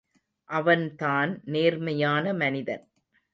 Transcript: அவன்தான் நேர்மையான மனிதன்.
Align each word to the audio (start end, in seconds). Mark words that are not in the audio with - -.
அவன்தான் 0.49 1.41
நேர்மையான 1.45 2.33
மனிதன். 2.33 2.83